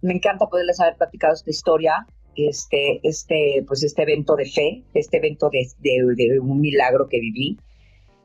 [0.00, 2.06] me encanta poderles haber platicado esta historia
[2.46, 7.58] este, este, pues este evento de fe, este evento de, de, un milagro que viví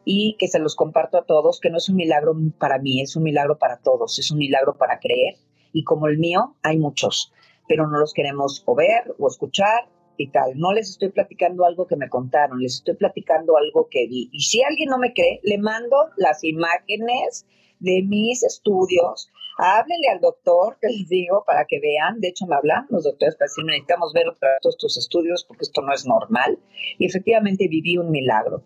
[0.06, 3.16] y que se los comparto a todos, que no es un milagro para mí, es
[3.16, 5.36] un milagro para todos, es un milagro para creer
[5.72, 7.34] y como el mío hay muchos,
[7.68, 10.58] pero no los queremos o ver o escuchar y tal.
[10.58, 14.30] No les estoy platicando algo que me contaron, les estoy platicando algo que vi.
[14.32, 17.46] Y si alguien no me cree, le mando las imágenes
[17.80, 22.20] de mis estudios háblenle al doctor, que les digo, para que vean.
[22.20, 24.26] De hecho, me hablan los doctores para decir, necesitamos ver
[24.62, 26.60] todos tus estudios porque esto no es normal.
[26.98, 28.64] Y efectivamente viví un milagro.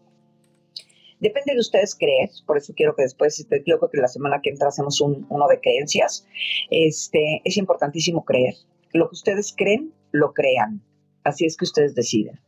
[1.19, 4.39] Depende de ustedes creer, por eso quiero que después, este, yo creo que la semana
[4.41, 6.27] que entra hacemos uno de creencias.
[6.69, 8.53] Este, es importantísimo creer.
[8.93, 10.83] Lo que ustedes creen, lo crean.
[11.23, 12.39] Así es que ustedes deciden.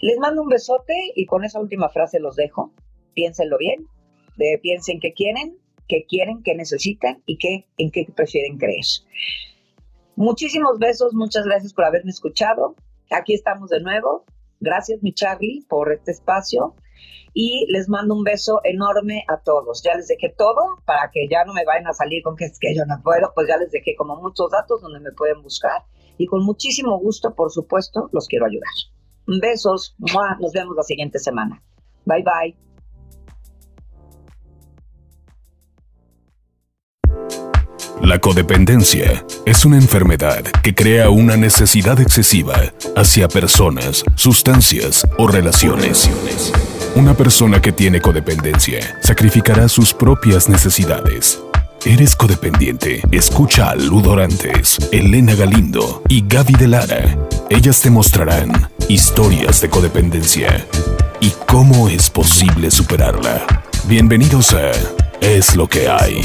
[0.00, 2.72] Les mando un besote y con esa última frase los dejo.
[3.14, 3.86] Piénsenlo bien,
[4.60, 5.56] piensen qué quieren,
[5.88, 8.84] qué quieren, qué necesitan y qué, en qué prefieren creer.
[10.16, 12.74] Muchísimos besos, muchas gracias por haberme escuchado.
[13.10, 14.24] Aquí estamos de nuevo.
[14.60, 16.74] Gracias, mi Charlie, por este espacio.
[17.34, 19.82] Y les mando un beso enorme a todos.
[19.82, 22.58] Ya les dejé todo para que ya no me vayan a salir con que es
[22.58, 23.32] que yo no puedo.
[23.34, 25.82] Pues ya les dejé como muchos datos donde me pueden buscar.
[26.18, 28.70] Y con muchísimo gusto, por supuesto, los quiero ayudar.
[29.26, 29.96] Besos.
[29.98, 31.62] Nos vemos la siguiente semana.
[32.04, 32.71] Bye bye.
[38.02, 42.60] La codependencia es una enfermedad que crea una necesidad excesiva
[42.96, 46.10] hacia personas, sustancias o relaciones.
[46.96, 51.40] Una persona que tiene codependencia sacrificará sus propias necesidades.
[51.84, 53.02] ¿Eres codependiente?
[53.12, 57.16] Escucha a Ludorantes, Elena Galindo y Gaby de Lara.
[57.50, 60.66] Ellas te mostrarán historias de codependencia
[61.20, 63.62] y cómo es posible superarla.
[63.84, 64.72] Bienvenidos a
[65.20, 66.22] Es lo que hay.